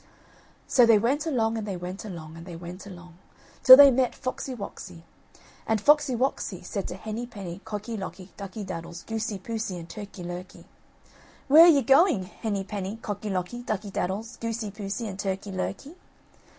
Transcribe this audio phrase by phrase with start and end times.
[0.65, 3.19] So they went along, and they went along, and they went along,
[3.63, 5.03] till they met Foxy woxy,
[5.67, 10.23] and Foxy woxy said to Henny penny, Cocky locky, Ducky daddles, Goosey poosey and Turkey
[10.23, 10.65] lurkey:
[11.47, 15.93] "Where are you going, Henny penny, Cocky locky, Ducky daddles, Goosey poosey, and Turkey lurkey?"